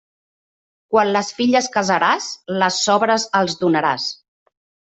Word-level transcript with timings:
Quan 0.93 1.11
les 1.15 1.29
filles 1.41 1.67
casaràs, 1.75 2.31
les 2.63 2.81
sobres 2.89 3.29
els 3.43 3.61
donaràs. 3.63 4.11